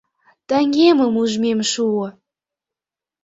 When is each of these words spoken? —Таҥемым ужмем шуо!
—Таҥемым 0.47 1.13
ужмем 1.21 1.59
шуо! 1.71 2.07